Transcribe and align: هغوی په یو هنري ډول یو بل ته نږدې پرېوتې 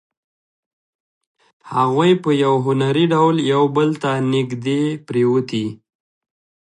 هغوی 1.73 2.11
په 2.23 2.29
یو 2.43 2.53
هنري 2.65 3.05
ډول 3.13 3.35
یو 3.53 3.63
بل 3.75 3.89
ته 4.01 4.11
نږدې 4.33 4.81
پرېوتې 5.07 5.65